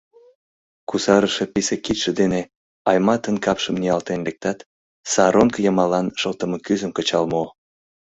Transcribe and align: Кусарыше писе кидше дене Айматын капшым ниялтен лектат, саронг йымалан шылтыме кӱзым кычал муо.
Кусарыше 0.89 1.45
писе 1.53 1.75
кидше 1.85 2.11
дене 2.19 2.41
Айматын 2.89 3.35
капшым 3.45 3.75
ниялтен 3.81 4.19
лектат, 4.27 4.59
саронг 5.11 5.53
йымалан 5.63 6.07
шылтыме 6.19 6.57
кӱзым 6.65 6.91
кычал 6.97 7.25
муо. 7.31 7.47